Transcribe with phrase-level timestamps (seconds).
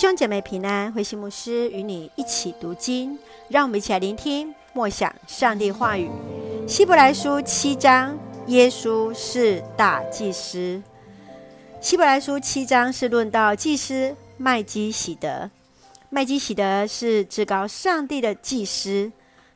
[0.00, 3.18] 兄姐妹平安，慧馨牧师与你一起读经，
[3.50, 6.10] 让我们一起来聆听默想上帝话语。
[6.66, 10.82] 希伯来书七章，耶稣是大祭司。
[11.82, 15.50] 希伯来书七章是论到祭司麦基洗德。
[16.08, 19.12] 麦基洗德是至高上帝的祭司，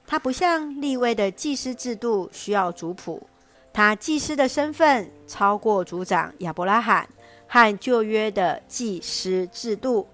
[0.07, 3.27] 他不像利未的祭司制度需要族谱，
[3.73, 7.09] 他祭司的身份超过族长亚伯拉罕
[7.47, 10.07] 和旧约的祭司制度。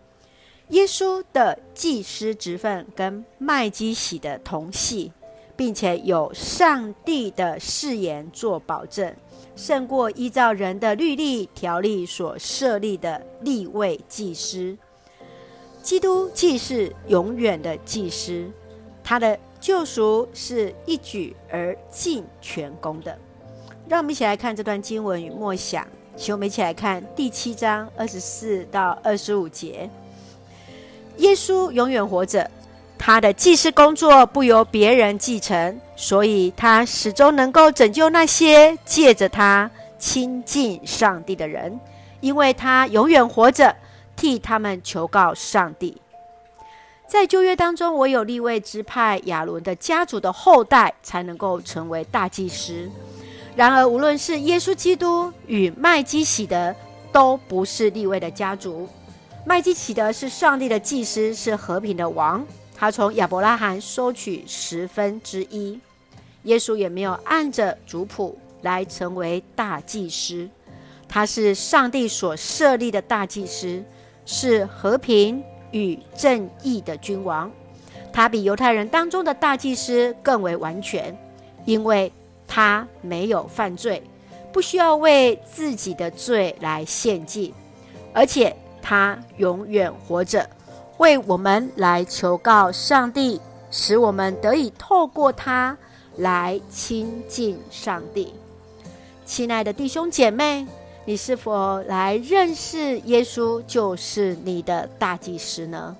[0.71, 5.13] 耶稣的祭司职分跟麦基洗德同系，
[5.57, 9.13] 并且有上帝的誓言做保证，
[9.57, 14.77] 胜过依照人的律例条例所设立的立位祭司。
[15.83, 18.49] 基督既是永远的祭司，
[19.03, 23.19] 他的救赎是一举而尽全功的。
[23.89, 25.85] 让我们一起来看这段经文与默想，
[26.17, 29.91] 请我们一起来看第七章二十四到二十五节。
[31.21, 32.51] 耶稣永远活着，
[32.99, 41.79] 他的祭司工作不由别人继承，所以他始终能够拯救那些借着他亲近上帝的人，
[42.21, 43.77] 因为他永远活着，
[44.17, 46.01] 替他们求告上帝。
[47.07, 52.89] 在旧约当中，唯有利未支派亚伦的家族的后代才能够成为大祭司。
[53.57, 56.75] 然而，无论是耶稣基督与麦基洗德，
[57.13, 58.89] 都不是利未的家族。
[59.47, 62.47] 麦基奇德是上帝的祭司，是和平的王。
[62.77, 65.81] 他从亚伯拉罕收取十分之一。
[66.45, 70.49] 耶稣也没有按着族谱来成为大祭司，
[71.09, 73.83] 他是上帝所设立的大祭司，
[74.27, 77.51] 是和平与正义的君王。
[78.13, 81.17] 他比犹太人当中的大祭司更为完全，
[81.65, 82.13] 因为
[82.47, 84.03] 他没有犯罪，
[84.53, 87.55] 不需要为自己的罪来献祭，
[88.13, 88.55] 而且。
[88.83, 90.49] 他永远活着，
[90.99, 95.77] 为我们来求告上帝，使我们得以透过他
[96.17, 98.35] 来亲近上帝。
[99.25, 100.67] 亲爱的弟兄姐妹，
[101.05, 105.97] 你是否来认识耶稣就是你的大祭司呢？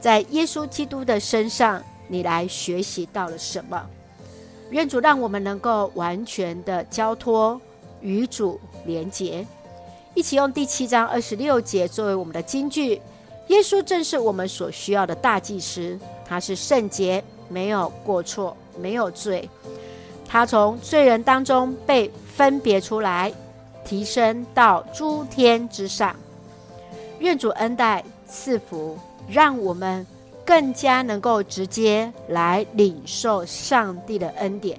[0.00, 3.80] 在耶稣基督的身上，你来学习到了什么？
[4.70, 7.60] 愿主让我们能够完全的交托
[8.00, 9.46] 与主连结。
[10.14, 13.00] 一起用第七章二十六节作为我们的金句。
[13.48, 19.48] 耶稣正是我们所需要的大祭司，他是圣洁，没有过错，没有罪。
[20.28, 23.32] 他从罪人当中被分别出来，
[23.84, 26.14] 提升到诸天之上。
[27.18, 30.06] 愿主恩待赐福，让我们
[30.44, 34.78] 更加能够直接来领受上帝的恩典。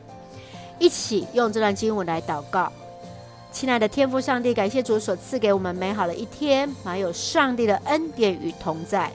[0.80, 2.72] 一起用这段经文来祷告。
[3.54, 9.12] 亲爱的天父上帝，感谢主所赐给我们美好的一天，满有上帝的恩典与同在。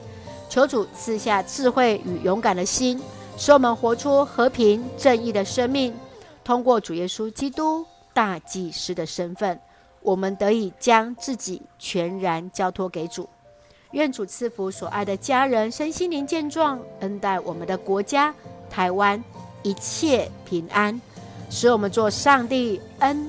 [0.47, 2.99] 求主赐下智慧与勇敢的心，
[3.37, 5.93] 使我们活出和平正义的生命。
[6.41, 9.59] 通过主耶稣基督大祭司的身份，
[10.01, 13.27] 我们得以将自己全然交托给主。
[13.91, 18.33] 愿主赐福所爱的家人身心灵健壮，恩待我们的国家
[18.69, 19.21] 台湾
[19.63, 20.99] 一切平安。
[21.51, 23.28] 使我们做上帝恩